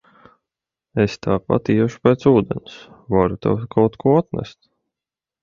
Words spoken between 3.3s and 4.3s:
tev kaut ko